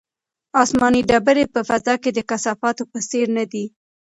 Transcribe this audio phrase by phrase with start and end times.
[0.61, 3.65] آسماني ډبرې په فضا کې د کثافاتو په څېر نه دي.